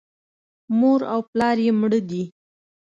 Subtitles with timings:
[0.77, 2.23] مور او پلار یې مړه دي.